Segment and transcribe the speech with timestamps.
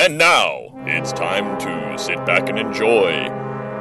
[0.00, 3.28] And now it's time to sit back and enjoy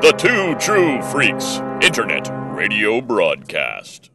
[0.02, 4.12] the Two True Freaks Internet Radio Broadcast.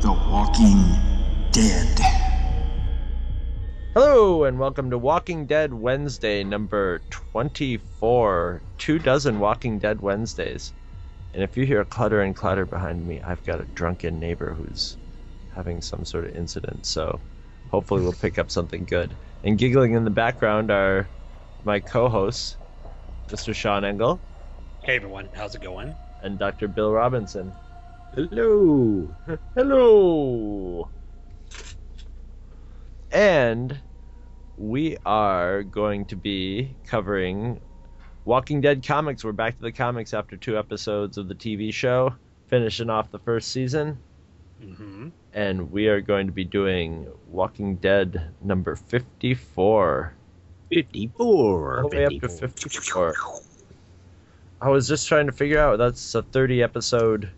[0.00, 0.80] The Walking
[1.50, 1.98] Dead.
[3.94, 8.62] Hello, and welcome to Walking Dead Wednesday number 24.
[8.78, 10.72] Two dozen Walking Dead Wednesdays.
[11.34, 14.52] And if you hear a clutter and clatter behind me, I've got a drunken neighbor
[14.52, 14.96] who's
[15.52, 17.18] having some sort of incident, so
[17.70, 19.10] hopefully we'll pick up something good.
[19.44, 21.08] And giggling in the background are
[21.64, 22.56] my co hosts,
[23.28, 23.54] Mr.
[23.54, 24.20] Sean Engel
[24.82, 25.94] Hey everyone, how's it going?
[26.22, 26.68] and Dr.
[26.68, 27.52] Bill Robinson.
[28.14, 29.08] Hello.
[29.54, 30.90] Hello.
[33.12, 33.78] And
[34.56, 37.60] we are going to be covering
[38.24, 39.24] Walking Dead comics.
[39.24, 42.14] We're back to the comics after two episodes of the TV show,
[42.48, 43.98] finishing off the first season.
[44.62, 45.08] Mm-hmm.
[45.36, 50.14] And we are going to be doing Walking Dead number 54.
[50.72, 51.82] 54.
[51.82, 53.14] All the way up to 54.
[54.62, 57.30] I was just trying to figure out that's a 30 episode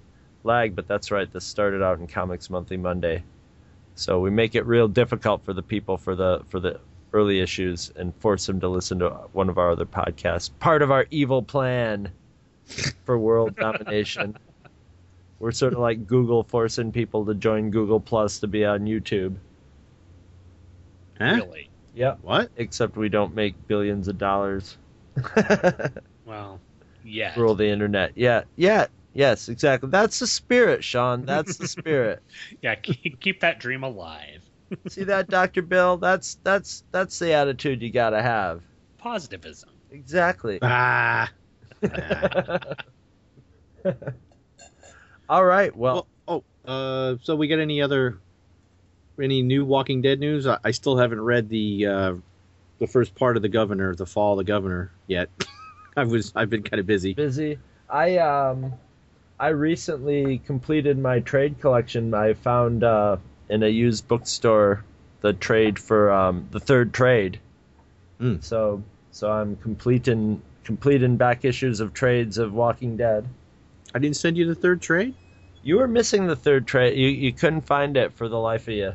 [0.45, 1.31] lag, but that's right.
[1.31, 3.25] This started out in Comics Monthly Monday,
[3.97, 6.79] so we make it real difficult for the people for the for the
[7.13, 10.51] early issues and force them to listen to one of our other podcasts.
[10.61, 12.13] Part of our evil plan
[13.05, 14.39] for world domination.
[15.39, 19.37] We're sort of like Google forcing people to join Google Plus to be on YouTube.
[21.19, 21.35] Huh?
[21.35, 21.71] Really?
[21.95, 22.19] Yep.
[22.23, 22.51] What?
[22.57, 24.77] Except we don't make billions of dollars.
[26.29, 26.61] Well,
[27.05, 27.33] yeah.
[27.41, 28.13] rule the internet.
[28.15, 29.89] Yeah, yeah, yes, exactly.
[29.89, 31.25] That's the spirit, Sean.
[31.25, 32.23] That's the spirit.
[32.63, 34.43] Yeah, keep, keep that dream alive.
[34.89, 35.97] See that, Doctor Bill?
[35.97, 38.61] That's that's that's the attitude you gotta have.
[38.99, 39.71] Positivism.
[39.91, 40.59] Exactly.
[40.61, 41.31] Ah.
[45.29, 45.75] All right.
[45.77, 48.19] Well, Well, oh, uh, so we got any other,
[49.21, 50.47] any new Walking Dead news?
[50.47, 52.15] I, I still haven't read the, uh,
[52.79, 55.31] the first part of the Governor, the Fall of the Governor yet.
[55.97, 57.15] I was, I've been kind of busy.
[57.15, 57.59] busy.
[57.91, 58.75] I um,
[59.41, 62.13] I recently completed my trade collection.
[62.13, 63.17] I found uh,
[63.49, 64.85] in a used bookstore
[65.21, 67.41] the trade for um, the third trade.
[68.21, 68.43] Mm.
[68.43, 73.27] So so I'm completing completing back issues of trades of Walking Dead.
[73.95, 75.15] I didn't send you the third trade.
[75.63, 76.97] You were missing the third trade.
[76.99, 78.93] You you couldn't find it for the life of you.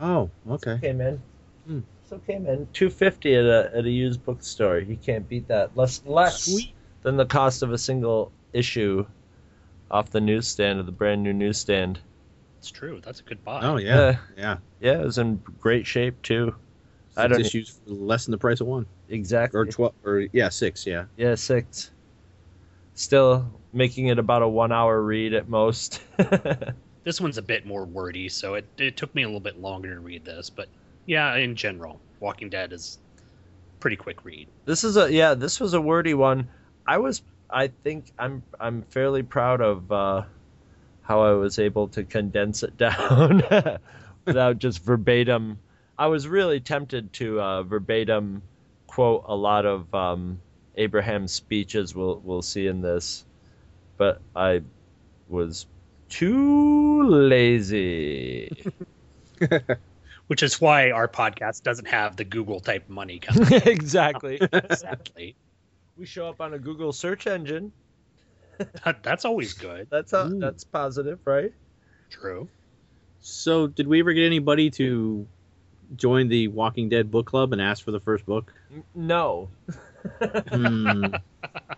[0.00, 0.78] Oh, okay.
[0.80, 1.22] Came in.
[1.66, 1.80] Hmm.
[2.08, 4.78] So came in two fifty at a at a used bookstore.
[4.78, 5.76] You can't beat that.
[5.76, 6.72] Less less Sweet.
[7.02, 9.06] than the cost of a single issue
[9.90, 11.98] off the newsstand of the brand new newsstand.
[12.58, 13.00] It's true.
[13.04, 13.60] That's a good buy.
[13.62, 14.56] Oh yeah, Uh, yeah.
[14.80, 16.54] Yeah, it was in great shape too.
[17.16, 19.58] I Six don't- issues for less than the price of one, Exactly.
[19.58, 20.86] or twelve, or yeah, six.
[20.86, 21.04] Yeah.
[21.16, 21.90] Yeah, six.
[22.98, 26.02] Still making it about a one hour read at most.
[27.04, 29.94] This one's a bit more wordy, so it, it took me a little bit longer
[29.94, 30.50] to read this.
[30.50, 30.68] But
[31.06, 32.98] yeah, in general, Walking Dead is
[33.80, 34.46] pretty quick read.
[34.66, 35.32] This is a yeah.
[35.32, 36.48] This was a wordy one.
[36.86, 37.22] I was.
[37.48, 38.42] I think I'm.
[38.60, 40.24] I'm fairly proud of uh,
[41.00, 43.42] how I was able to condense it down
[44.26, 45.60] without just verbatim.
[45.98, 48.42] I was really tempted to uh, verbatim
[48.86, 50.42] quote a lot of um,
[50.78, 51.94] Abraham's speeches.
[51.94, 53.24] We'll we'll see in this,
[53.98, 54.62] but I
[55.28, 55.66] was
[56.08, 58.64] too lazy.
[60.28, 63.50] Which is why our podcast doesn't have the Google type money coming.
[63.64, 64.38] exactly.
[64.76, 65.34] sadly.
[65.96, 67.72] We show up on a Google search engine.
[68.84, 69.86] That- That's always good.
[69.90, 71.52] That's a, that's positive, right?
[72.10, 72.48] True.
[73.20, 75.26] So, did we ever get anybody to
[75.96, 78.52] join the Walking Dead book club and ask for the first book?
[78.94, 79.48] No.
[80.50, 81.04] Hmm.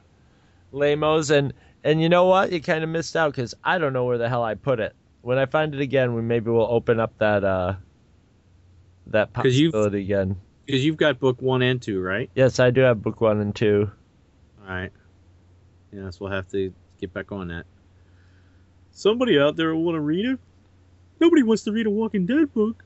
[0.73, 2.53] Lamos and and you know what?
[2.53, 4.95] You kind of missed out because I don't know where the hell I put it.
[5.23, 7.75] When I find it again, we maybe we'll open up that uh
[9.09, 10.37] that 'Cause you've- possibility again.
[10.67, 12.31] Because you've got book one and two, right?
[12.37, 13.91] Yes, I do have book one and two.
[14.63, 14.93] All right.
[15.93, 17.67] Yes, we'll have to get back on that.
[18.93, 20.39] Somebody out there will want to read it.
[21.19, 22.85] Nobody wants to read a Walking Dead book.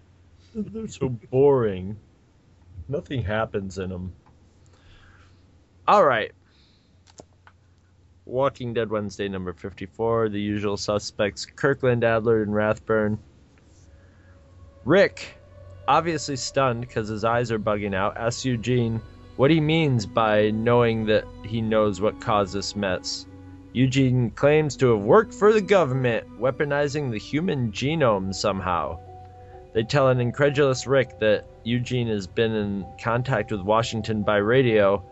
[0.54, 1.98] They're so boring.
[2.88, 4.12] Nothing happens in them.
[5.86, 6.32] All right.
[8.24, 10.30] Walking Dead Wednesday number 54.
[10.30, 13.18] The usual suspects Kirkman, Adlard, and Rathburn.
[14.86, 15.36] Rick,
[15.86, 19.02] obviously stunned because his eyes are bugging out, asks Eugene
[19.36, 23.26] what he means by knowing that he knows what caused this mess.
[23.74, 28.98] Eugene claims to have worked for the government, weaponizing the human genome somehow.
[29.74, 35.04] They tell an incredulous Rick that Eugene has been in contact with Washington by radio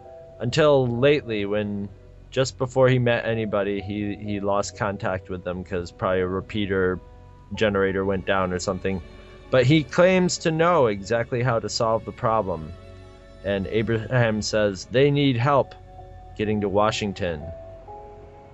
[0.42, 1.88] until lately when
[2.30, 6.98] just before he met anybody he, he lost contact with them because probably a repeater
[7.54, 9.00] generator went down or something.
[9.50, 12.72] But he claims to know exactly how to solve the problem.
[13.44, 15.74] And Abraham says they need help
[16.36, 17.42] getting to Washington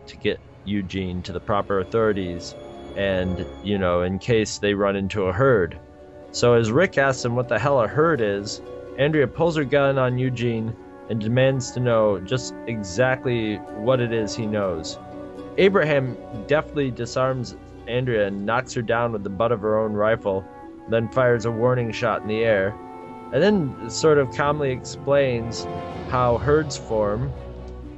[0.09, 2.55] to get Eugene to the proper authorities
[2.97, 5.79] and, you know, in case they run into a herd.
[6.33, 8.61] So as Rick asks him what the hell a herd is,
[8.99, 10.75] Andrea pulls her gun on Eugene
[11.09, 14.99] and demands to know just exactly what it is he knows.
[15.57, 16.17] Abraham
[16.47, 17.57] deftly disarms
[17.87, 20.45] Andrea and knocks her down with the butt of her own rifle,
[20.89, 22.75] then fires a warning shot in the air,
[23.33, 25.67] and then sort of calmly explains
[26.11, 27.33] how herds form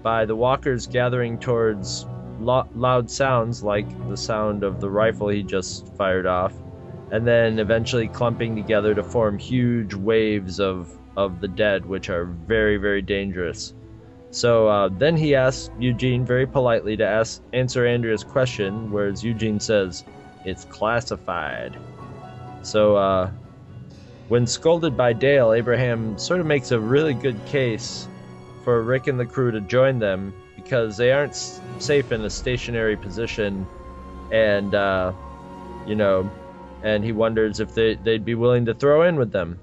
[0.03, 2.07] by the walkers gathering towards
[2.41, 6.55] lo- loud sounds like the sound of the rifle he just fired off,
[7.11, 12.25] and then eventually clumping together to form huge waves of, of the dead, which are
[12.25, 13.75] very, very dangerous.
[14.31, 19.61] So uh, then he asks Eugene very politely to ask, answer Andrea's question, whereas Eugene
[19.61, 20.05] says,
[20.45, 21.77] It's classified.
[22.63, 23.31] So uh,
[24.29, 28.09] when scolded by Dale, Abraham sort of makes a really good case
[28.65, 31.35] for Rick and the crew to join them because they aren't
[31.79, 33.67] safe in a stationary position,
[34.31, 35.13] and uh,
[35.87, 36.31] you know,
[36.83, 39.59] and he wonders if they they'd be willing to throw in with them.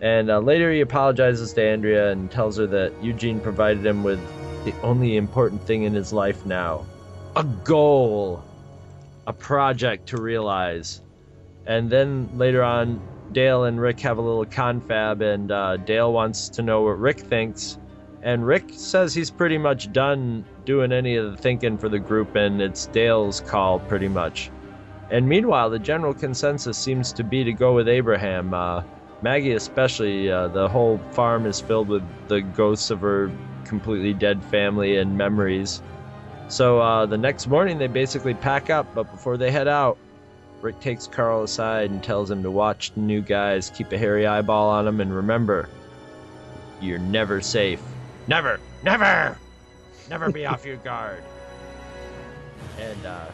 [0.00, 4.20] And uh, later he apologizes to Andrea and tells her that Eugene provided him with
[4.64, 6.84] the only important thing in his life now
[7.36, 8.42] a goal,
[9.26, 11.00] a project to realize.
[11.66, 13.00] And then later on,
[13.32, 17.20] Dale and Rick have a little confab, and uh, Dale wants to know what Rick
[17.20, 17.78] thinks.
[18.22, 22.34] And Rick says he's pretty much done doing any of the thinking for the group,
[22.34, 24.50] and it's Dale's call pretty much.
[25.10, 28.52] And meanwhile, the general consensus seems to be to go with Abraham.
[28.52, 28.82] Uh,
[29.22, 33.30] Maggie, especially, uh, the whole farm is filled with the ghosts of her
[33.64, 35.82] completely dead family and memories.
[36.48, 39.98] So uh, the next morning, they basically pack up, but before they head out,
[40.62, 44.26] Rick takes Carl aside and tells him to watch the new guys, keep a hairy
[44.26, 45.68] eyeball on them, and remember,
[46.80, 47.82] you're never safe.
[48.26, 49.38] Never, never,
[50.08, 51.22] never be off your guard.
[52.78, 53.26] And uh,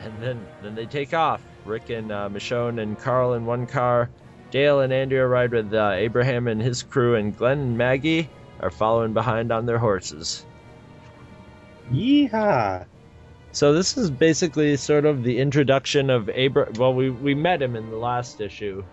[0.00, 1.42] and then then they take off.
[1.64, 4.08] Rick and uh, Michonne and Carl in one car.
[4.54, 8.30] Dale and Andrea ride with uh, Abraham and his crew, and Glenn and Maggie
[8.60, 10.46] are following behind on their horses.
[11.92, 12.86] Yeehaw!
[13.50, 16.70] So this is basically sort of the introduction of Abra.
[16.76, 18.84] Well, we we met him in the last issue,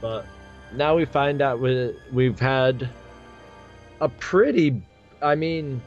[0.00, 0.26] but
[0.74, 2.88] now we find out we we've had
[4.00, 4.82] a pretty.
[5.22, 5.80] I mean,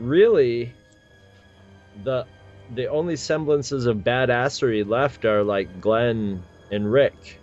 [0.00, 0.74] really,
[2.02, 2.26] the
[2.74, 7.38] the only semblances of badassery left are like Glenn and Rick.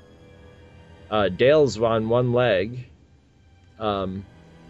[1.10, 2.86] Uh, Dale's on one leg.
[3.80, 4.26] Um,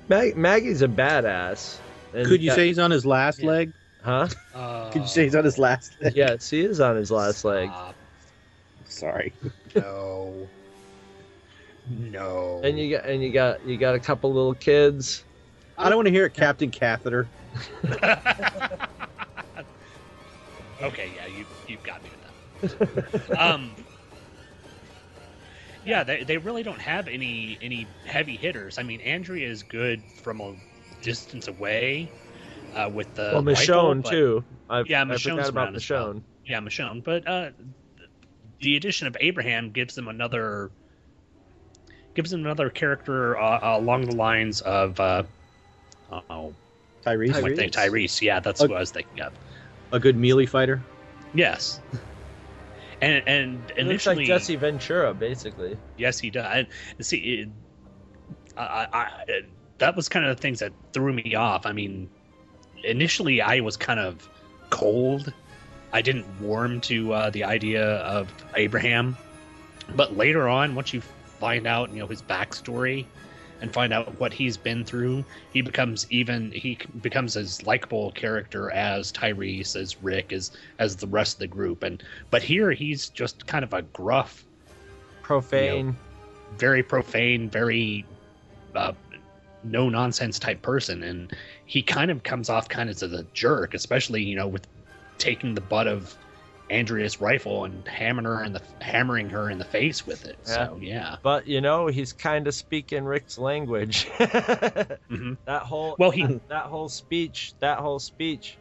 [0.07, 1.77] Mag- Maggie's a badass.
[2.13, 3.47] and Could you got- say he's on his last Yeah.
[3.49, 3.73] leg?
[4.01, 4.27] Huh?
[4.55, 6.15] Uh, Could you say he's on his last leg?
[6.15, 7.69] Yes, he is on his last leg.
[8.85, 9.33] Sorry.
[9.75, 10.47] No.
[11.89, 12.61] No.
[12.63, 15.23] And you got and you got you got a couple little kids.
[15.77, 17.27] I don't want to hear it, Captain Catheter.
[20.81, 22.09] okay, yeah, you you've got me
[22.61, 23.39] with that.
[23.39, 23.71] um,
[25.85, 28.77] yeah, they, they really don't have any any heavy hitters.
[28.77, 30.55] I mean, Andrea is good from a
[31.01, 32.09] distance away
[32.75, 34.43] uh, with the well, rifle, Michonne but- too.
[34.69, 36.21] I, Yeah, I Michonne's forgot about around as well.
[36.45, 37.03] Yeah, Michonne.
[37.03, 37.49] But uh,
[38.59, 40.69] the addition of Abraham gives them another
[42.15, 45.23] gives them another character uh, along the lines of uh,
[46.11, 46.53] oh,
[47.05, 48.21] Tyrese, I think Tyrese.
[48.21, 48.71] Yeah, that's Okay.
[48.71, 49.33] what I was thinking of.
[49.91, 50.81] a good melee fighter.
[51.33, 51.79] Yes.
[53.01, 55.77] And and He looks like Jesse Ventura, basically.
[55.97, 56.45] yes, he does.
[56.45, 56.67] And
[57.05, 57.49] see, it,
[58.57, 59.41] I, I, I,
[59.77, 61.65] that was kind of the things that threw me off.
[61.65, 62.09] I mean,
[62.83, 64.27] initially I was kind of
[64.69, 65.31] cold.
[65.93, 69.17] I didn't warm to uh, the idea of Abraham,
[69.95, 71.01] but later on, once you
[71.39, 73.05] find out, you know, his backstory
[73.61, 78.11] and find out what he's been through, he becomes even he becomes as likable a
[78.11, 81.83] character as Tyrese, as Rick, as as the rest of the group.
[81.83, 84.45] And but here he's just kind of a gruff,
[85.23, 85.95] Profane.
[86.57, 88.05] very profane, very
[88.75, 88.93] uh,
[89.63, 91.33] no nonsense type person, and
[91.65, 94.67] he kind of comes off kind of as a jerk, especially you know with
[95.17, 96.15] taking the butt of
[96.69, 100.37] Andrea's rifle and hammering her in the hammering her in the face with it.
[100.43, 104.05] So yeah, But you know, he's kind of speaking Rick's language.
[104.17, 108.59] hmm that whole Well, he- that, that whole speech, that whole speech,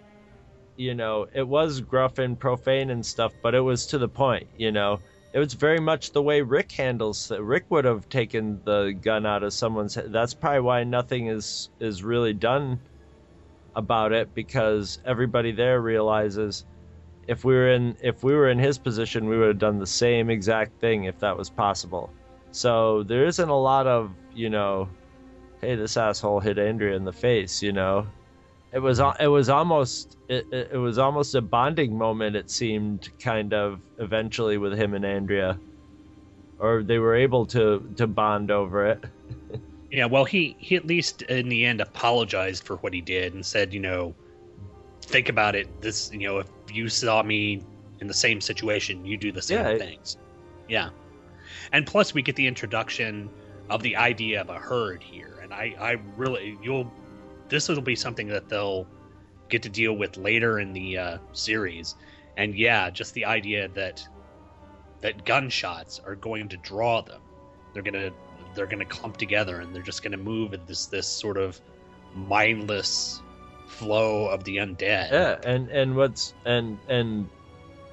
[0.76, 4.48] you know, it was gruff and profane and stuff, but it was to the point.
[4.56, 5.00] You know,
[5.32, 7.30] it was very much the way Rick handles.
[7.38, 10.12] Rick would have taken the gun out of someone's head.
[10.12, 12.80] That's probably why nothing is is really done
[13.74, 16.64] about it because everybody there realizes
[17.28, 19.86] if we were in if we were in his position, we would have done the
[19.86, 22.10] same exact thing if that was possible.
[22.50, 24.88] So there isn't a lot of you know,
[25.60, 27.62] hey, this asshole hit Andrea in the face.
[27.62, 28.06] You know,
[28.72, 32.34] it was it was almost it, it, was almost a bonding moment.
[32.34, 35.60] It seemed kind of eventually with him and Andrea,
[36.58, 39.04] or they were able to to bond over it.
[39.90, 43.44] Yeah, well, he he at least in the end apologized for what he did and
[43.44, 44.14] said, you know,
[45.08, 45.80] think about it.
[45.80, 47.62] This, you know, if you saw me
[48.00, 50.16] in the same situation, you do the same Yeah, it- things.
[50.68, 50.90] Yeah,
[51.72, 53.30] and plus we get the introduction
[53.70, 56.92] of the idea of a herd here, and I I really you'll
[57.48, 58.86] this will be something that they'll
[59.48, 61.96] get to deal with later in the uh, series,
[62.36, 64.06] and yeah, just the idea that
[65.00, 67.22] that gunshots are going to draw them.
[67.72, 68.10] They're gonna
[68.54, 71.58] they're gonna clump together and they're just gonna move in this this sort of
[72.14, 73.22] mindless
[73.68, 75.10] flow of the undead.
[75.12, 77.28] Yeah, and and what's and and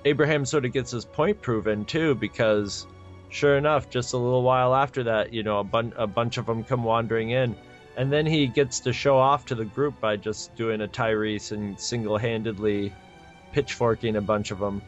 [0.05, 2.87] Abraham sort of gets his point proven too because
[3.29, 6.45] sure enough, just a little while after that, you know, a, bun- a bunch of
[6.45, 7.55] them come wandering in,
[7.97, 11.51] and then he gets to show off to the group by just doing a Tyrese
[11.51, 12.93] and single-handedly
[13.51, 14.81] pitchforking a bunch of them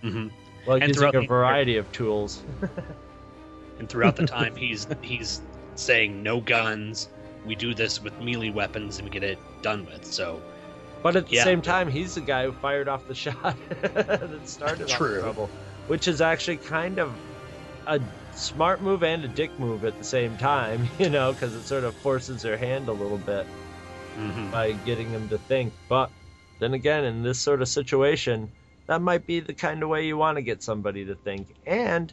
[0.00, 0.28] hmm
[0.64, 2.42] while And using a the- variety of tools.
[3.78, 5.40] And throughout the time, he's he's
[5.74, 7.08] saying no guns.
[7.46, 10.04] We do this with melee weapons and we get it done with.
[10.04, 10.40] So
[11.02, 11.44] But at the Yeah.
[11.44, 15.14] same time, he's the guy who fired off the shot that started all True.
[15.16, 15.50] the trouble,
[15.88, 17.12] which is actually kind of
[17.86, 18.00] a
[18.34, 21.82] smart move and a dick move at the same time, you know, because it sort
[21.84, 23.46] of forces their hand a little bit
[24.16, 24.50] mhm.
[24.52, 25.72] by getting them to think.
[25.88, 26.10] But
[26.60, 28.52] then again, in this sort of situation,
[28.86, 31.48] that might be the kind of way you want to get somebody to think.
[31.66, 32.12] And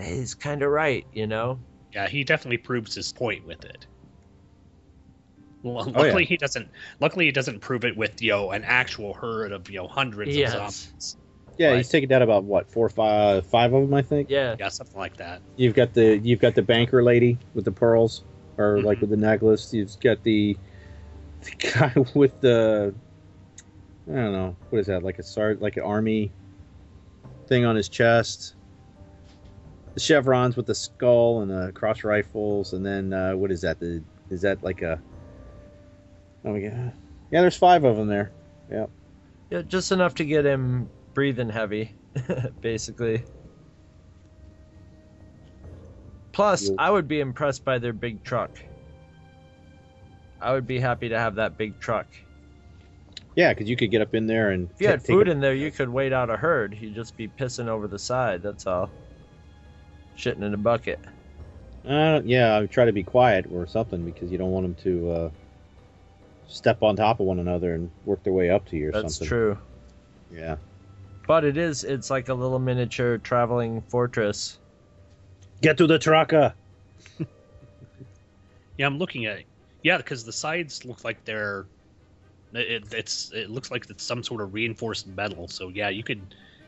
[0.00, 1.58] he's kind of right, you know.
[1.92, 3.86] yeah, he definitely proves his point with it.
[5.74, 6.04] Well, Oh, yeah.
[6.04, 6.70] luckily he doesn't.
[7.00, 10.36] Luckily he doesn't prove it with you know an actual herd of you know hundreds
[10.36, 10.54] Yes.
[10.54, 11.16] of zombies.
[11.58, 11.76] Yeah, Right.
[11.78, 14.28] he's taken down about what four, five, five of them, I think.
[14.30, 15.40] Yeah, Yeah, something like that.
[15.56, 18.22] You've got the you've got the banker lady with the pearls,
[18.58, 19.00] or like Mhm.
[19.02, 19.72] with the necklace.
[19.72, 20.56] You've got the,
[21.42, 22.94] the guy with the
[24.08, 26.30] I don't know what is that like a sar like an army
[27.48, 28.54] thing on his chest.
[29.94, 33.80] The chevrons with the skull and the cross rifles, and then uh, what is that?
[33.80, 35.00] The is that like a
[36.46, 36.92] oh god
[37.30, 37.40] yeah?
[37.40, 38.32] There's five of them there.
[38.70, 38.86] yeah,
[39.50, 41.92] Yeah, just enough to get him breathing heavy,
[42.60, 43.24] basically.
[46.32, 46.70] Plus.
[46.78, 48.50] I would be impressed by their big truck.
[50.40, 52.06] I would be happy to have that big truck.
[53.34, 55.54] Yeah, because you could get up in there and If you had food in there,
[55.54, 56.76] you could wait out a herd.
[56.78, 58.42] You'd just be pissing over the side.
[58.42, 58.90] That's all.
[60.16, 61.00] Shitting in a bucket.
[61.86, 64.74] Uh, yeah, I would try to be quiet or something because you don't want them
[64.84, 65.30] to uh,
[66.48, 69.16] step on top of one another and work their way up to you or That's
[69.16, 69.28] something.
[69.28, 69.58] true.
[70.32, 70.56] Yeah.
[71.26, 71.84] But it is.
[71.84, 74.58] It's like a little miniature traveling fortress.
[75.60, 76.54] Get to the trucker.
[78.78, 79.46] Yeah, I'm looking at it.
[79.82, 81.64] Yeah, because the sides look like they're.
[82.52, 85.48] It, it's it looks like it's some sort of reinforced metal.
[85.48, 86.20] So yeah, you could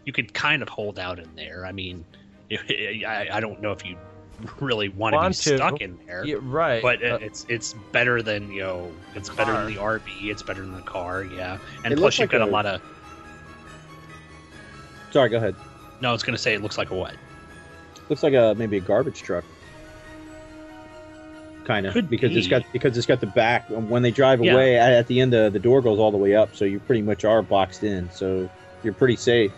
[0.06, 1.66] you could kind of hold out in there.
[1.66, 2.04] I mean,
[2.50, 3.97] I, I don't know if you
[4.61, 5.57] really want to be to.
[5.57, 6.83] stuck in there, Yeah, right.
[6.83, 10.04] but uh, uh, it's it's better than you know it's better than the RV.
[10.25, 11.25] It's better than the car.
[11.25, 12.80] Yeah, and It plus looks you've like got a a- lot of.
[15.11, 15.54] Sorry, go ahead.
[16.00, 17.14] No, I was gonna say it looks like a what?
[18.09, 19.45] Looks like a maybe a garbage truck.
[21.64, 24.54] Kind of Could because it's got because it's got the back when they drive Yeah.
[24.54, 26.78] away at, at the end uh, the door goes all the way up so you
[26.80, 28.49] pretty much are boxed in so
[28.83, 29.52] you're pretty safe.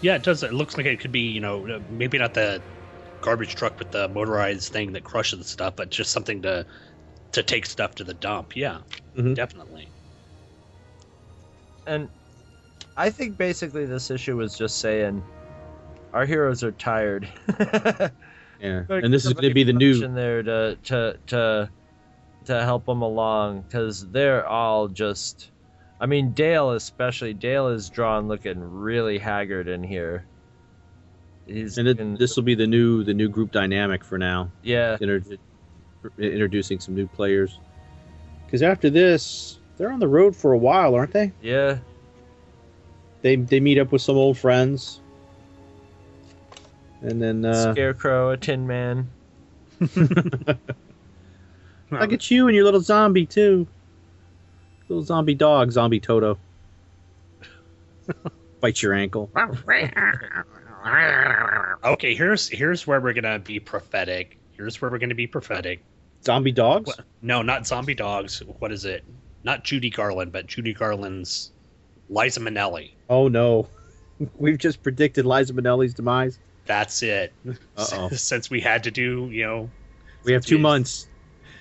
[0.00, 0.42] Yeah, it does.
[0.42, 2.60] It looks like it could be you know maybe not the
[3.26, 6.64] garbage truck with the motorized thing that crushes stuff, but just something to
[7.32, 8.56] to take stuff to the dump.
[8.56, 8.78] Yeah,
[9.18, 9.34] Mhm.
[9.34, 9.90] definitely.
[11.88, 12.08] and
[12.96, 15.22] I think basically this issue was just saying
[16.14, 17.28] our heroes are tired.
[18.58, 21.70] Yeah, Like, and this is going to be the new in there to to to
[22.46, 25.50] to help them along because they're all just.
[26.00, 27.34] I mean, Dale especially.
[27.34, 30.26] Dale is drawn looking really haggard in here.
[31.46, 34.50] He's and it, this will be the new the new group dynamic for now.
[34.62, 35.22] yeah Inter-
[36.18, 37.60] introducing some new players.
[38.46, 41.32] Because after this, they're on the road for a while, aren't they?
[41.40, 41.78] yeah
[43.22, 45.00] They they meet up with some old friends,
[47.00, 49.08] and then uh, Scarecrow, a Tin Man.
[49.96, 50.58] look
[52.12, 53.68] at you and your little zombie too.
[54.88, 56.38] Little zombie dog, zombie Toto.
[58.60, 59.30] Bite your ankle.
[61.84, 64.38] Okay, here's here's where we're gonna be prophetic.
[64.52, 65.80] Here's where we're gonna be prophetic.
[66.24, 66.86] Zombie dogs?
[66.88, 68.40] What- No, not zombie dogs.
[68.58, 69.04] What is it?
[69.44, 71.52] Not Judy Garland, but Judy Garland's
[72.08, 72.90] Liza Minnelli.
[73.08, 73.68] Oh no.
[74.38, 76.38] We've just predicted Liza Minnelli's demise.
[76.64, 77.32] That's it.
[77.76, 78.08] Uh-oh.
[78.10, 79.70] Since we had to do, you know,
[80.24, 81.06] We have two we- months.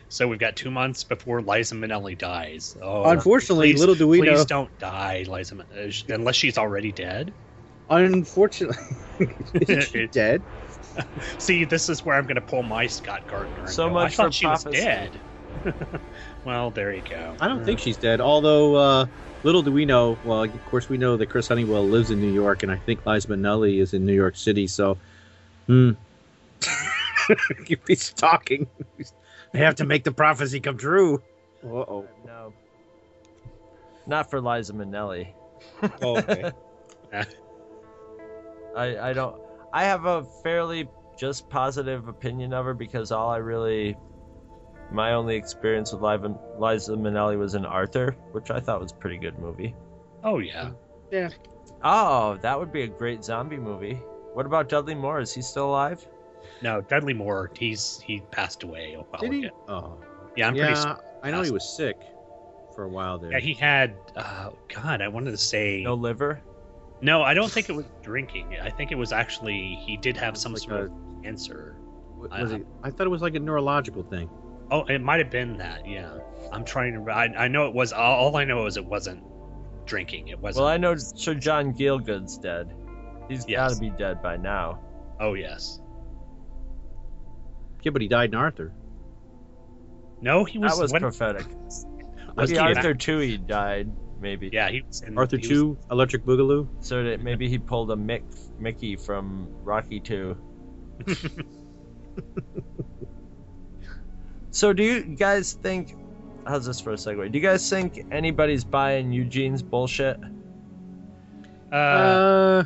[0.10, 2.76] so we've got two months before Liza Minnelli dies.
[2.82, 4.46] Oh, Unfortunately, please- little do we please know.
[4.46, 7.32] don't die, Liza, uh, unless she's already dead.
[7.90, 8.78] Unfortunately,
[9.54, 10.42] is she dead?
[11.38, 13.62] See, this is where I'm going to pull my Scott Gardner.
[13.62, 14.84] And So go, much I thought for she was prophecy.
[14.84, 15.22] dead.
[16.46, 17.36] well, there you go.
[17.40, 18.22] I don't think she's dead.
[18.22, 19.06] Although, uh,
[19.44, 20.18] little do we know.
[20.24, 23.06] Well, of course, we know that Chris Honeywell lives in New York, and I think
[23.06, 24.68] Liza Minnelli is in New York City.
[24.68, 24.98] So,
[25.68, 25.92] hmm.
[27.68, 27.96] You'd be.
[27.96, 31.22] They have to make the prophecy come true.
[31.64, 32.08] Uh oh.
[32.26, 32.54] No.
[34.06, 35.34] Not for Liza Minnelli.
[36.02, 36.52] Oh, okay.
[38.76, 39.36] I I don't.
[39.74, 43.96] I have a fairly just positive opinion of her because all I really,
[44.92, 48.96] my only experience with Liza, Liza Minnelli was in Arthur, which I thought was a
[48.96, 49.76] pretty good movie.
[50.24, 50.72] Oh yeah.
[51.12, 51.30] Yeah.
[51.84, 53.96] Oh, that would be a great zombie movie.
[54.34, 55.20] What about Dudley Moore?
[55.20, 56.06] Is he still alive?
[56.62, 57.52] No, Dudley Moore.
[57.58, 59.46] He's he passed away a while Did he?
[59.46, 59.56] ago.
[59.68, 59.98] Oh,
[60.36, 60.74] Yeah, I'm pretty.
[60.74, 60.82] yeah.
[60.82, 61.00] Sure.
[61.24, 61.98] I know he was sick
[62.76, 63.32] for a while there.
[63.32, 63.96] Yeah, he had.
[64.16, 65.84] Uh, God, I wanted to say.
[65.84, 66.42] No liver.
[67.02, 68.58] No, I don't think it was drinking.
[68.62, 70.92] I think it was actually he did have some Like sort a- of
[71.24, 71.76] cancer.
[72.18, 72.68] was I- it?
[72.84, 74.30] I thought it was like a neurological thing.
[74.72, 75.88] Oh, it might have been that.
[75.88, 76.18] Yeah,
[76.52, 77.12] I'm trying to.
[77.12, 77.94] I, I know it was.
[77.94, 79.24] All, all I know is it wasn't
[79.86, 80.30] drinking.
[80.30, 80.64] It wasn't.
[80.64, 82.74] Well, I know Sir John Gielgud's dead.
[83.30, 83.70] He's Yes.
[83.70, 84.80] got to be dead by now.
[85.20, 85.80] Oh yes.
[87.84, 88.74] Yeah, but he died in Arthur.
[90.22, 90.76] No, he was.
[90.76, 91.46] that was when- prophetic.
[91.66, 91.86] was
[92.50, 93.20] Maybe Arthur too.
[93.20, 93.92] He died.
[94.26, 94.50] Maybe.
[94.52, 95.02] Yeah, he was.
[95.04, 96.68] In, Arthur he was- Two, Electric Boogaloo.
[96.80, 98.24] So that maybe he pulled a Mick,
[98.58, 100.36] Mickey from Rocky Two.
[104.52, 105.98] So do you guys think?
[106.48, 107.30] How's this for a segue?
[107.30, 110.18] Do you guys think anybody's buying Eugene's bullshit?
[111.74, 112.64] Uh, Uh,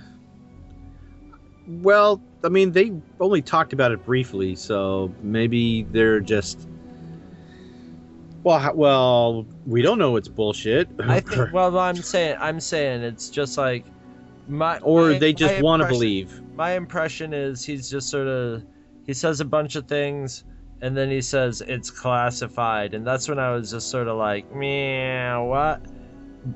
[1.67, 6.68] well, I mean, they only talked about it briefly, so maybe they're just.
[8.43, 10.89] Well, well, we don't know it's bullshit.
[10.99, 11.52] I think.
[11.54, 13.86] Well, I'm saying, I'm saying it's just like
[14.47, 14.78] my.
[14.80, 16.41] or my- they just want to believe.
[16.56, 18.63] My impression is he's just sort of
[19.06, 20.43] he says a bunch of things
[20.82, 24.54] and then he says it's classified and that's when I was just sort of like,
[24.54, 25.84] meow, what?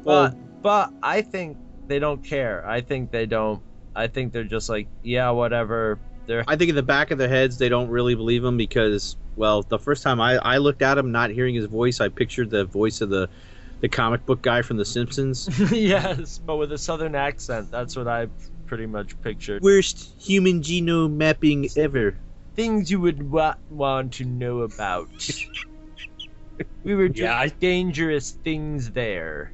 [0.03, 2.65] But Well- but I think they don't care.
[2.67, 3.61] I think they don't.
[3.95, 5.99] I think they're just like, yeah, whatever.
[6.25, 9.17] They're I think in the back of their heads, they don't really believe him because,
[9.35, 12.49] well, the first time I, I looked at him, not hearing his voice, I pictured
[12.49, 13.29] the voice of the,
[13.81, 15.49] the comic book guy from The Simpsons.
[15.71, 17.71] yes, but with a southern accent.
[17.71, 18.27] That's what I
[18.65, 19.61] pretty much pictured.
[19.61, 22.15] Worst human genome mapping ever.
[22.55, 25.09] Things you would wa- want to know about.
[26.83, 29.51] we were just Yeah, I- dangerous things there.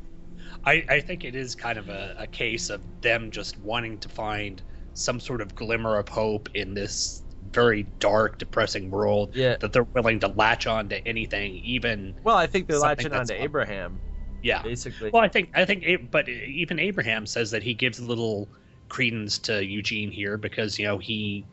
[0.65, 4.09] I, I think it is kind of a, a case of them just wanting to
[4.09, 4.61] find
[4.93, 9.57] some sort of glimmer of hope in this very dark, depressing world Yeah.
[9.59, 13.25] that they're willing to latch on to anything, even Well, I think they're latching on
[13.27, 13.99] to Abraham,
[14.41, 14.61] yeah.
[14.61, 15.09] basically.
[15.11, 18.47] Well, I think I think, but even Abraham says that he gives a little
[18.89, 21.45] credence to Eugene here because you know he,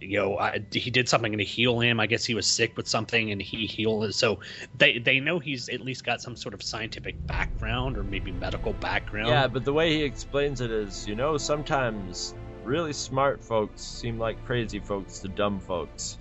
[0.00, 2.00] you know, I, he did something to heal him.
[2.00, 4.14] I guess he was sick with something and he healed.
[4.14, 4.40] So
[4.76, 8.72] they they know he's at least got some sort of scientific background or maybe medical
[8.74, 9.28] background.
[9.28, 12.34] Yeah, but the way he explains it is, you know, sometimes
[12.66, 16.18] really smart folks seem like crazy folks to dumb folks.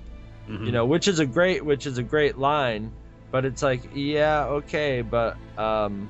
[0.48, 0.66] Mhm.
[0.68, 2.92] You know, which is a great which is a great line,
[3.32, 6.10] but it's like, yeah, okay, but um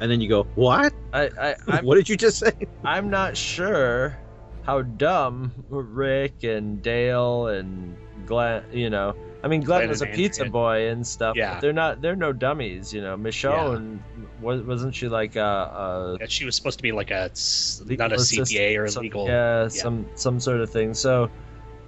[0.00, 0.92] And then you go, what?
[1.12, 2.52] I, I what did you just say?
[2.84, 4.18] I'm not sure
[4.64, 9.14] how dumb Rick and Dale and Glenn, you know.
[9.44, 11.36] I mean, Glenn was a pizza boy and stuff.
[11.36, 11.60] Yeah.
[11.60, 12.00] They're not.
[12.00, 13.14] They're no dummies, you know.
[13.16, 13.98] Michonne
[14.40, 18.12] was, wasn't she like a, a That she was supposed to be like a not
[18.12, 19.26] a CPA or some- legal.
[19.26, 20.94] yeah, some some sort of thing.
[20.94, 21.28] So,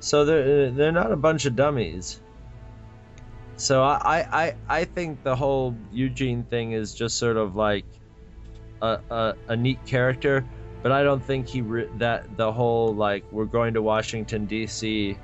[0.01, 2.21] so they're they're not a bunch of dummies.
[3.57, 7.87] So I I I, I think the whole Eugene thing is just sort of like
[8.83, 10.45] a a, a neat character,
[10.83, 15.17] but I don't think he re- that the whole like we're going to Washington D.C.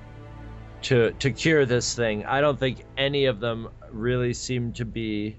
[0.83, 2.25] to to cure this thing.
[2.25, 5.37] I don't think any of them really seem to be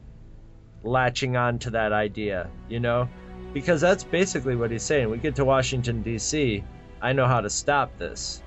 [0.83, 3.09] latching on to that idea, you know?
[3.53, 5.09] Because that's basically what he's saying.
[5.09, 6.63] We get to Washington D.C.
[7.01, 8.41] I know how to stop this.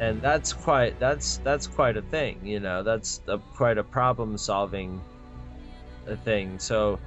[0.00, 2.82] And that's quite that's that's quite a thing, you know.
[2.82, 5.00] That's a, quite a problem solving
[6.06, 6.58] a thing.
[6.58, 6.98] So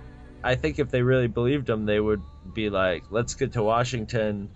[0.44, 2.22] I think if they really believed him, they would
[2.54, 4.50] be like, "Let's get to Washington,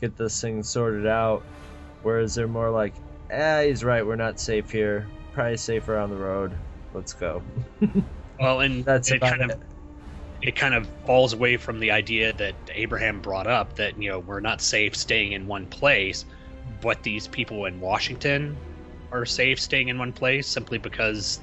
[0.00, 1.42] get this thing sorted out."
[2.02, 2.94] Whereas they're more like,
[3.30, 4.04] "Eh, he's right.
[4.04, 5.06] We're not safe here.
[5.32, 6.52] Probably safer on the road.
[6.94, 7.42] Let's go."
[8.40, 9.50] Well, and That's it kind it.
[9.50, 9.60] of
[10.42, 14.20] it kind of falls away from the idea that Abraham brought up that you know
[14.20, 16.24] we're not safe staying in one place,
[16.80, 18.56] but these people in Washington
[19.12, 21.40] are safe staying in one place simply because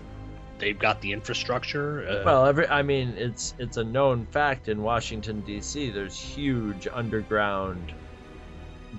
[0.57, 2.07] they've got the infrastructure.
[2.07, 5.91] Uh, Well, every I mean, it's it's a known fact in Washington D.C.
[5.91, 7.93] There's huge underground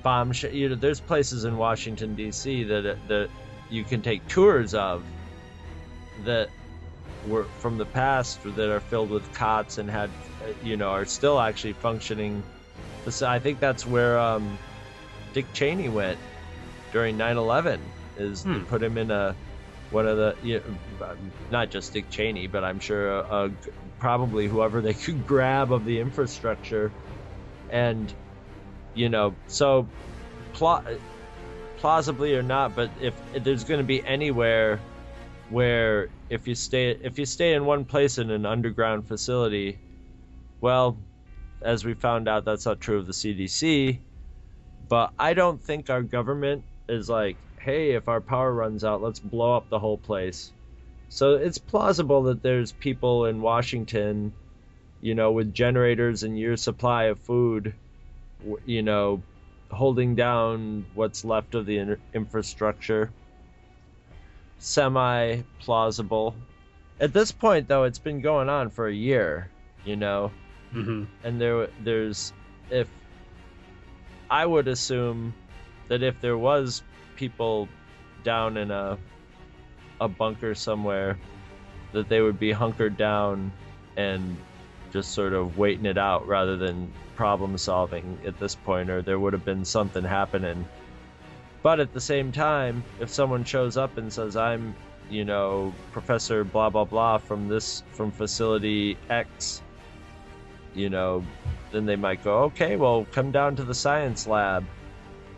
[0.02, 0.32] bomb.
[0.32, 2.64] Sh- you know, there's places in Washington D.C.
[2.64, 3.28] that that
[3.70, 5.04] you can take tours of
[6.24, 6.50] that
[7.26, 10.10] were from the past that are filled with cots and had,
[10.62, 12.42] you know, are still actually functioning.
[13.22, 14.58] I think that's where um,
[15.32, 16.18] Dick Cheney went
[16.92, 17.80] during 9/11.
[18.18, 18.64] Is they Hmm.
[18.64, 19.34] put him in a
[19.90, 20.60] one of the you
[21.00, 21.16] know,
[21.50, 23.48] not just Dick Cheney, but I'm sure uh, uh,
[23.98, 26.92] probably whoever they could grab of the infrastructure,
[27.70, 28.12] and
[28.94, 29.88] you know, so
[30.52, 30.84] pla-
[31.78, 34.80] plausibly or not, but if, if there's going to be anywhere
[35.50, 39.78] where if you stay if you stay in one place in an underground facility,
[40.60, 40.98] well,
[41.62, 43.98] as we found out, that's not true of the CDC.
[44.88, 49.20] But I don't think our government is like, hey, if our power runs out, let's
[49.20, 50.52] blow up the whole place.
[51.10, 54.32] So it's plausible that there's people in Washington,
[55.00, 57.74] you know, with generators and years supply of food,
[58.64, 59.22] you know,
[59.70, 63.10] holding down what's left of the in- infrastructure.
[64.58, 66.34] Semi plausible.
[67.00, 69.50] At this point, though, it's been going on for a year,
[69.84, 70.32] you know
[70.74, 71.06] mhm.
[71.24, 72.32] and there there's
[72.70, 72.88] if
[74.30, 75.34] I would assume
[75.88, 76.82] that if there was
[77.16, 77.68] people
[78.24, 78.98] down in a
[80.00, 81.18] a bunker somewhere
[81.92, 83.52] that they would be hunkered down
[83.96, 84.36] and
[84.92, 89.18] just sort of waiting it out rather than problem solving at this point or there
[89.18, 90.66] would have been something happening
[91.62, 94.74] but at the same time if someone shows up and says i'm
[95.10, 99.62] you know professor blah blah blah from this from facility x
[100.74, 101.24] you know,
[101.72, 104.64] then they might go, okay, well, come down to the science lab.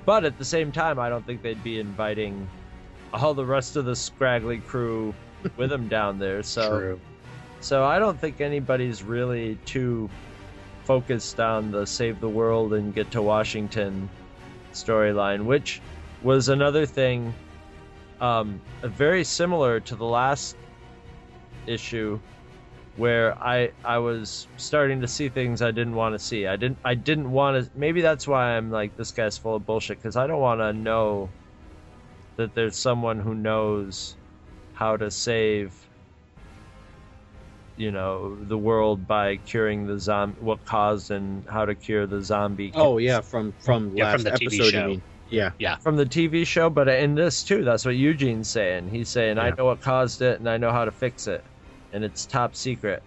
[0.04, 2.48] But at the same time, I don't think they'd be inviting
[3.12, 5.14] all the rest of the scraggly crew
[5.56, 6.42] with them down there.
[6.42, 7.00] So, True.
[7.60, 10.10] So I don't think anybody's really too
[10.84, 14.08] focused on the save the world and get to Washington
[14.72, 15.80] storyline, which
[16.22, 17.34] was another thing
[18.20, 20.56] um, very similar to the last
[21.66, 22.18] issue
[22.96, 26.46] where I I was starting to see things I didn't want to see.
[26.46, 27.70] I didn't I didn't want to.
[27.78, 30.72] Maybe that's why I'm like this guy's full of bullshit because I don't want to
[30.72, 31.28] know
[32.36, 34.16] that there's someone who knows
[34.74, 35.72] how to save
[37.80, 42.22] you know the world by curing the zombie what caused and how to cure the
[42.22, 44.78] zombie Oh yeah, from from Yeah, last from the TV show.
[44.82, 45.02] You mean?
[45.30, 45.76] Yeah.
[45.78, 48.88] from the TV show, but in this too, that's what Eugene's saying.
[48.88, 51.44] He's saying, I know what caused it and I know how to fix it.
[51.92, 53.02] And it's top secret.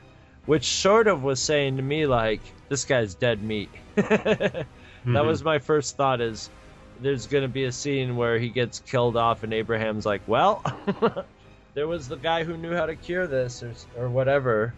[0.45, 3.71] Which sort of was saying to me, like, this guy's dead meat.
[3.95, 4.67] That
[5.05, 5.25] Mhm.
[5.25, 6.49] was my first thought is
[6.95, 10.62] there's going to be a scene where he gets killed off and Abraham's like, well,
[11.73, 14.73] there was the guy who knew how to cure this or, or whatever.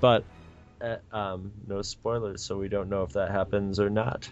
[0.00, 0.24] But,
[0.80, 4.28] uh, um, no spoilers, so we don't know if that happens or not.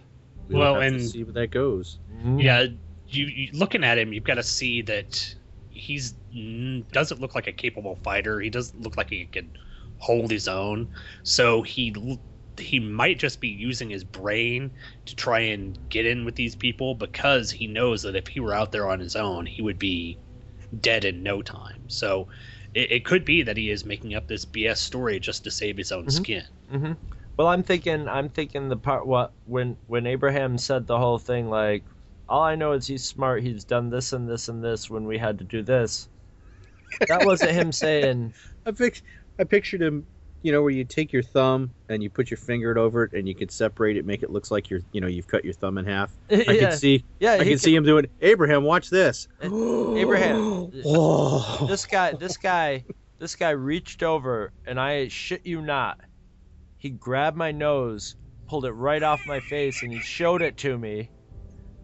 [0.48, 1.98] We'll Well, have to and- see where that goes.
[2.36, 2.66] Yeah,
[3.08, 5.34] you, you looking at him, you've got to see that
[5.70, 6.12] he's
[6.92, 8.40] doesn't look like a capable fighter.
[8.40, 9.56] He doesn't look like he can
[9.98, 10.88] hold his own.
[11.22, 11.94] So he
[12.58, 14.70] he might just be using his brain
[15.06, 18.52] to try and get in with these people because he knows that if he were
[18.52, 20.18] out there on his own, he would be
[20.78, 21.84] dead in no time.
[21.88, 22.28] So
[22.74, 25.76] it, it could be that he is making up this BS story just to save
[25.76, 26.10] his own Mhm.
[26.10, 26.44] skin.
[26.70, 26.92] hmm
[27.36, 31.48] Well, I'm thinking, I'm thinking the part what when when Abraham said the whole thing
[31.50, 31.84] like,
[32.28, 33.42] all I know is he's smart.
[33.42, 36.08] He's done this and this and this when we had to do this.
[37.08, 38.34] That wasn't him saying.
[38.66, 39.02] I pic-
[39.38, 40.06] I pictured him,
[40.42, 43.28] you know, where you take your thumb and you put your finger over it and
[43.28, 45.78] you can separate it, make it looks like you're, you know, you've cut your thumb
[45.78, 46.12] in half.
[46.30, 47.32] I yeah, can see, yeah.
[47.32, 48.06] I can see him doing.
[48.20, 49.28] Abraham, watch this.
[49.42, 51.66] Uh, Abraham, Oh.
[51.68, 52.84] this guy, this guy,
[53.18, 56.00] this guy reached over and I shit you not,
[56.78, 58.16] he grabbed my nose,
[58.48, 61.10] pulled it right off my face, and he showed it to me.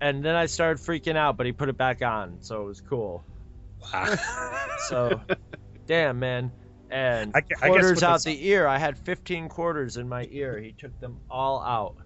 [0.01, 2.81] And then I started freaking out, but he put it back on, so it was
[2.81, 3.25] cool.
[3.93, 4.17] Wow.
[4.89, 5.21] So,
[5.87, 6.51] damn, man.
[6.91, 8.67] And I I quarters with out this- the ear.
[8.67, 10.59] I had 15 quarters in my ear.
[10.59, 11.97] He took them all out.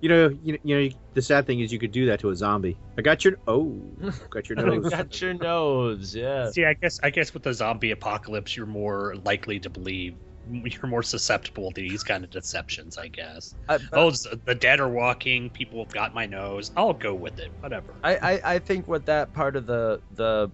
[0.00, 2.36] You know, you, you know, the sad thing is you could do that to a
[2.36, 2.76] zombie.
[2.98, 3.80] I got your oh,
[4.30, 4.90] got your nose.
[4.90, 6.50] Got your nose, yeah.
[6.50, 10.14] See, I guess I guess with the zombie apocalypse, you're more likely to believe.
[10.50, 13.54] You're more susceptible to these kind of deceptions, I guess.
[13.66, 15.48] I, Oh, the dead are walking.
[15.48, 16.70] People have got my nose.
[16.76, 17.50] I'll go with it.
[17.60, 17.94] Whatever.
[18.02, 20.50] I, I, I think what that part of the the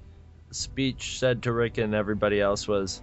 [0.53, 3.03] speech said to Rick and everybody else was,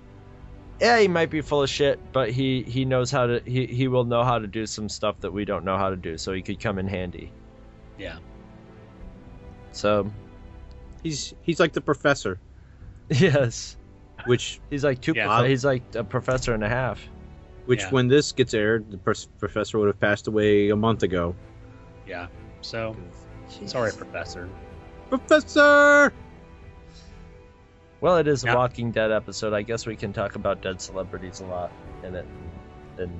[0.79, 3.87] yeah, he might be full of shit, but he he knows how to he he
[3.87, 6.33] will know how to do some stuff that we don't know how to do, so
[6.33, 7.31] he could come in handy.
[7.97, 8.17] Yeah.
[9.71, 10.11] So
[11.03, 12.39] He's he's like the professor,
[13.09, 13.77] yes,
[14.25, 15.13] which he's like two.
[15.15, 15.45] Yeah.
[15.47, 16.99] he's like a professor and a half.
[17.65, 17.89] which Yeah.
[17.91, 21.35] when this gets aired, the pers- professor would have passed away a month ago.
[22.07, 22.27] Yeah.
[22.61, 22.95] So
[23.65, 24.49] sorry, Professor.
[25.09, 26.11] Professor.
[28.01, 28.55] Well, it is a Yeah.
[28.55, 29.53] Walking Dead episode.
[29.53, 31.71] I guess we can talk about dead celebrities a lot
[32.03, 32.25] in it.
[32.97, 33.11] And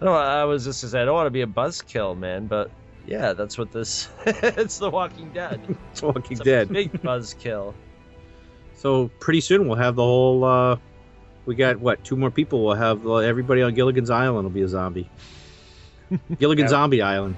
[0.00, 2.70] no, I was just to say I don't want to be a buzzkill, man, but
[3.06, 4.08] yeah, that's what this.
[4.26, 5.60] it's The Walking Dead.
[5.92, 6.68] It's Walking It's a Dead.
[6.68, 7.74] big buzzkill.
[8.74, 10.44] So pretty soon we'll have the whole.
[10.44, 10.76] uh
[11.46, 12.04] We got what?
[12.04, 12.64] Two more people.
[12.64, 15.08] We'll have uh, everybody on Gilligan's Island will be a zombie.
[16.38, 16.68] Gilligan Yeah.
[16.70, 17.34] Zombie Island.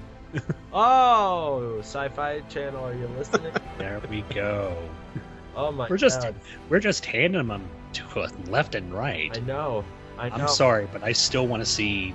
[0.73, 3.53] Oh, Sci-Fi Channel, are you listening?
[3.77, 4.75] There we go.
[5.55, 6.35] Oh my We're just- god!
[6.69, 9.35] We're just handing them to us left and right.
[9.37, 9.83] I know.
[10.17, 10.35] I know.
[10.35, 12.13] I'm sorry, but I still want to see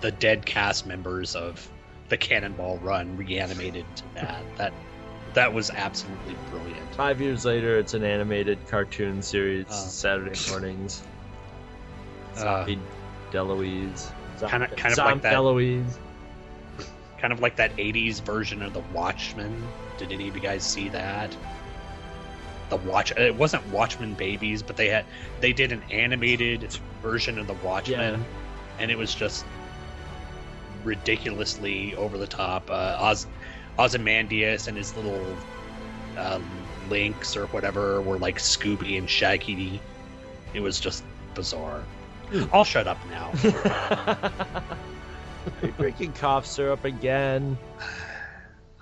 [0.00, 1.68] the dead cast members of
[2.08, 4.42] the Cannonball Run reanimated to that.
[4.56, 4.72] That
[5.34, 6.94] that was absolutely brilliant.
[6.96, 9.66] Five years later, it's an animated cartoon series.
[9.70, 9.74] Oh.
[9.74, 11.02] Saturday mornings.
[12.36, 12.78] Uh, Zombie
[13.32, 14.10] DeLuise.
[14.48, 15.34] Kinda- Zom- kind of like Zom that.
[15.34, 15.92] DeLuise.
[17.18, 19.62] kind of like that 80s version of The Watchmen.
[19.98, 21.36] Did any of you guys see that?
[22.70, 25.04] The Watch it wasn't Watchmen Babies, but they had
[25.40, 28.82] they did an animated version of The Watchmen Yeah.
[28.82, 29.44] and it was just
[30.84, 32.70] ridiculously over the top.
[32.70, 33.26] Uh, Oz
[33.78, 35.24] Ozymandias and his little
[36.16, 36.38] uh,
[36.88, 39.80] links or whatever were like Scooby and Shaggy.
[40.54, 41.04] It was just
[41.34, 41.82] bizarre.
[42.52, 43.32] I'll shut up now.
[44.12, 44.30] Are
[45.62, 47.58] you drinking cough syrup again?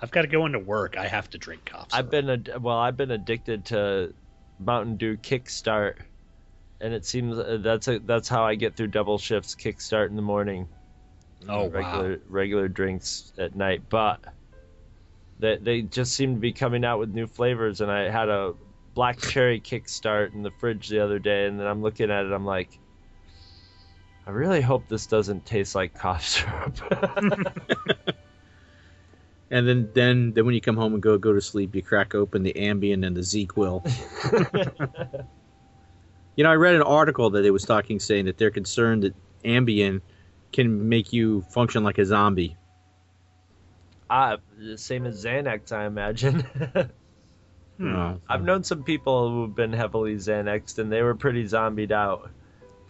[0.01, 0.97] I've got to go into work.
[0.97, 1.89] I have to drink cough.
[1.91, 2.77] I've been ad- well.
[2.77, 4.13] I've been addicted to
[4.57, 5.95] Mountain Dew Kickstart,
[6.79, 9.55] and it seems uh, that's a, that's how I get through double shifts.
[9.55, 10.67] Kickstart in the morning.
[11.47, 11.69] Oh, wow.
[11.71, 14.23] regular regular drinks at night, but
[15.39, 17.81] they they just seem to be coming out with new flavors.
[17.81, 18.53] And I had a
[18.93, 22.31] black cherry Kickstart in the fridge the other day, and then I'm looking at it.
[22.31, 22.79] I'm like,
[24.25, 26.77] I really hope this doesn't taste like cough syrup.
[29.51, 32.15] And then, then, then when you come home and go go to sleep, you crack
[32.15, 33.83] open the Ambien and the ZzzQuil.
[36.35, 39.13] You know, I read an article that it was talking saying that they're concerned that
[39.43, 40.01] Ambien
[40.53, 42.55] can make you function like a zombie.
[44.09, 46.45] ah, the same as Xanax, I imagine.
[47.83, 52.31] Uh, I've known some people who've been heavily Xanaxed, and they were pretty zombied out.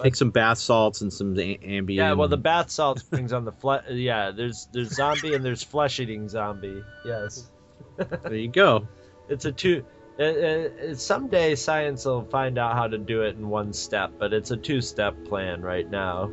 [0.02, 1.96] Take some bath salts and some a- Ambien.
[1.96, 3.84] Yeah, well, the bath salts brings on the flesh.
[3.90, 6.82] Yeah, there's there's zombie and there's flesh eating zombie.
[7.06, 7.50] Yes,
[7.98, 8.88] there you go.
[9.28, 9.86] it's a two.
[10.20, 14.34] Uh, uh, someday science will find out how to do it in one step, but
[14.34, 16.30] it's a two-step plan right now.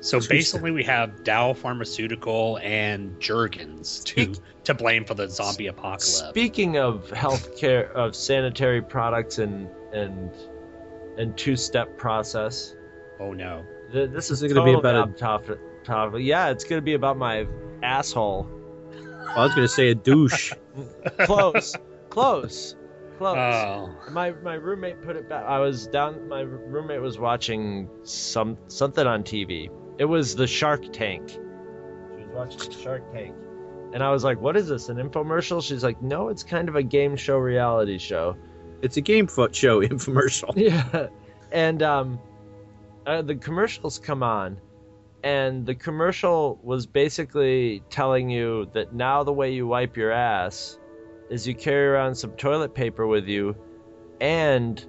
[0.00, 5.66] So basically, we have Dow Pharmaceutical and Jergens to Speak- to blame for the zombie
[5.68, 6.28] apocalypse.
[6.28, 10.30] Speaking of healthcare, of sanitary products and and
[11.18, 12.74] and two-step process,
[13.20, 13.64] oh no!
[13.92, 15.58] th- this is Is gonna be about a- off topic.
[15.84, 16.22] topic.
[16.22, 17.46] Yeah, it's gonna be about my
[17.82, 18.48] asshole.
[19.34, 20.52] I was going to say a douche.
[21.20, 21.74] Close,
[22.10, 22.76] close,
[23.16, 23.36] close.
[23.38, 25.44] Oh, my my roommate put it back.
[25.46, 26.28] I was down.
[26.28, 29.70] My roommate was watching some something on TV.
[29.98, 31.30] It was the Shark Tank.
[31.30, 31.36] She
[32.24, 33.34] was watching Shark Tank,
[33.94, 34.88] and I was like, "What is this?
[34.90, 38.36] An infomercial?" She's like, "No, it's kind of a game show, reality show."
[38.82, 40.52] It's a game foot show infomercial.
[40.56, 41.06] Yeah,
[41.52, 42.20] and um,
[43.06, 44.58] uh, the commercials come on,
[45.22, 50.78] and the commercial was basically telling you that now the way you wipe your ass
[51.30, 53.56] is you carry around some toilet paper with you,
[54.20, 54.84] and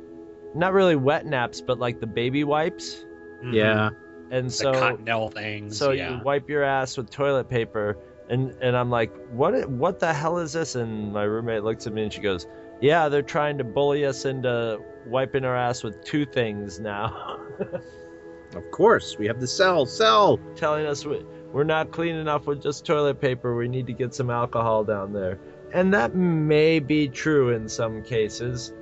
[0.56, 3.06] not really wet naps, but like the baby wipes,
[3.44, 3.54] mhm.
[3.54, 3.90] Yeah.
[4.32, 5.78] and the so Cottonelle things.
[5.78, 6.18] so yeah.
[6.18, 7.98] you wipe your ass with toilet paper,
[8.30, 10.76] and and I'm like, what what the hell is this?
[10.76, 12.48] And my roommate looks at me and she goes,
[12.84, 17.40] Yeah, they're trying to bully us into wiping our ass with two things now,
[18.56, 19.18] Of course.
[19.18, 19.86] We have to sell.
[19.86, 20.38] Sell.
[20.56, 23.56] telling us we, we're not clean enough with just toilet paper.
[23.56, 25.40] We need to get some alcohol down there,
[25.72, 28.74] and that may be true in some cases,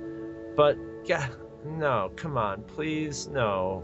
[0.56, 1.30] but God,
[1.64, 3.82] no, come on, please, no.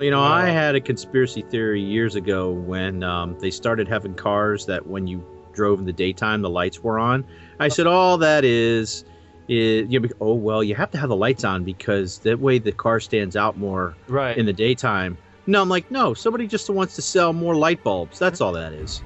[0.00, 0.32] You know, Wow.
[0.32, 5.06] I had a conspiracy theory years ago when um, they started having cars that when
[5.06, 7.24] you drove in the daytime, the lights were on.
[7.60, 9.04] I said, all that is,
[9.50, 12.58] is you know, oh, well, you have to have the lights on because that way
[12.58, 14.38] the car stands out more Right.
[14.38, 15.18] in the daytime.
[15.46, 18.18] No, I'm like, no, somebody just wants to sell more light bulbs.
[18.18, 19.02] That's all that is.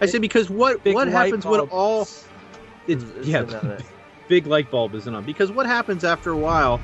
[0.00, 2.02] I said, because what Big what happens when all.
[2.88, 3.84] It's, is yeah, it.
[4.28, 6.80] big light bulb isn't on because what happens after a while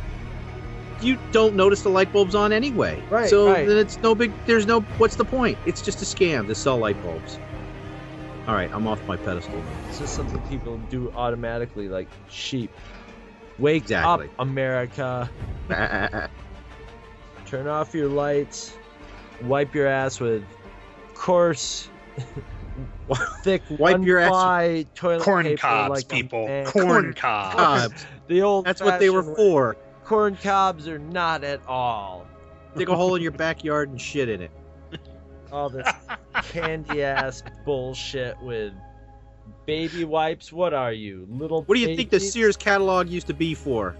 [1.00, 3.00] you don't notice the light bulbs on anyway.
[3.10, 3.66] Right, So right.
[3.66, 4.32] then it's no big.
[4.46, 4.80] There's no.
[4.98, 5.58] What's the point?
[5.66, 7.38] It's just a scam to sell light bulbs.
[8.48, 9.62] All right, I'm off my pedestal.
[9.90, 12.70] It's just something people do automatically, like sheep.
[13.58, 14.26] Wake Exactly.
[14.28, 15.30] up, America.
[17.46, 18.74] Turn off your lights.
[19.42, 20.42] Wipe your ass with
[21.14, 21.90] coarse,
[23.42, 26.46] thick, Wipe your ass with toilet Corn paper cobs, like people.
[26.48, 26.66] man.
[26.66, 27.54] Corn cobs.
[27.54, 28.06] Cobs.
[28.28, 28.64] The old.
[28.64, 29.76] That's what they were for.
[30.04, 32.26] Corn cobs are not at all.
[32.78, 34.50] Dig a hole in your backyard and shit in it.
[35.52, 35.86] All this
[36.48, 38.72] candy ass bullshit with
[39.66, 40.52] baby wipes.
[40.52, 41.62] What are you, little?
[41.62, 42.20] What do you think the?
[42.20, 43.96] Sears catalog used to be for?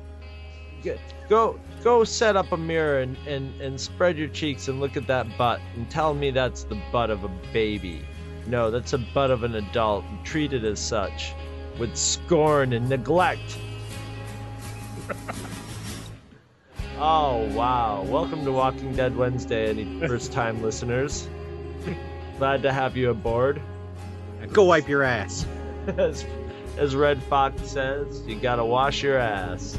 [1.28, 5.06] Go go set up a mirror and, and, and spread your cheeks and look at
[5.06, 8.02] that butt and tell me that's the butt of a baby.
[8.46, 10.04] No, that's a butt of an adult.
[10.24, 11.34] Treat it as such.
[11.78, 13.58] With scorn and neglect.
[16.98, 18.02] oh wow.
[18.04, 21.28] Welcome to Walking Dead Wednesday, any first time listeners.
[22.38, 23.60] Glad to have you aboard.
[24.52, 25.44] Go wipe your ass.
[25.96, 26.24] As,
[26.76, 29.78] as Redd Foxx says, you gotta wash your ass.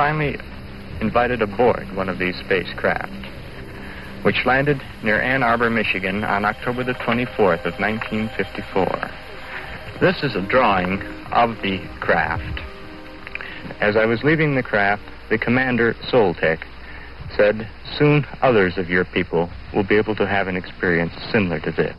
[0.00, 0.38] finally
[1.02, 3.12] invited aboard one of these spacecraft,
[4.22, 9.10] which landed near Ann Arbor, Michigan on October the 24th of 1954.
[10.00, 11.02] This is a drawing
[11.32, 12.60] of the craft.
[13.82, 16.64] As I was leaving the craft, the commander, Soltec,
[17.36, 17.68] said,
[17.98, 21.94] Soon others of your people will be able to have an experience similar to this.